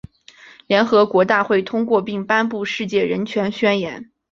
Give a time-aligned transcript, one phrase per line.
[0.65, 4.01] 联合国大会通过并颁布《世界人权宣言》。